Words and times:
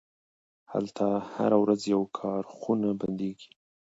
هلته 0.71 1.05
هره 1.35 1.57
ورځ 1.63 1.81
یوه 1.93 2.07
کارخونه 2.19 2.89
بندیږي 3.01 3.51